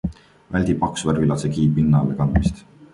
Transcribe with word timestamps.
Väldi 0.55 0.75
paksu 0.85 1.11
värvilaadse 1.11 1.53
kihi 1.57 1.69
pinnalekandmist. 1.79 2.65